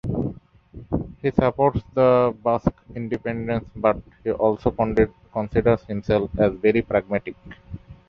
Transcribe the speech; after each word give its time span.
He 1.21 1.29
supports 1.29 1.83
the 1.93 2.33
Basque 2.43 2.73
independence 2.95 3.69
but 3.75 4.01
he 4.23 4.31
also 4.31 4.71
considers 4.71 5.83
himself 5.83 6.31
as 6.39 6.53
very 6.55 6.81
pragmatic. 6.81 7.35